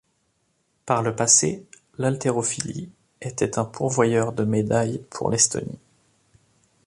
[0.87, 1.63] Par le passé
[1.99, 2.89] l'Haltérophilie
[3.21, 5.77] était un pourvoyeur de médailles pour l'Estonie.